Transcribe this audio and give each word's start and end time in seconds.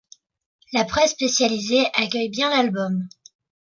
La 0.73 0.83
presse 0.83 1.11
spécialisée 1.11 1.85
accueille 1.93 2.29
bien 2.29 2.49
l'album. 2.49 3.07